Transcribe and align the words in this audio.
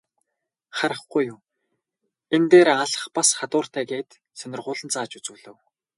Харахгүй 0.77 1.23
юу, 1.33 1.39
энэ 2.35 2.47
дээрээ 2.51 2.77
алх 2.83 3.01
бас 3.15 3.29
хадууртай 3.39 3.83
гээд 3.91 4.09
сонирхуулан 4.39 4.89
зааж 4.93 5.11
үзүүлэв. 5.17 5.57